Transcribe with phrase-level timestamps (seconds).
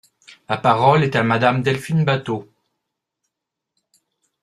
[0.49, 2.49] La parole est à Madame Delphine Batho.